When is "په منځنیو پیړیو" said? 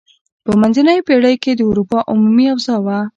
0.45-1.41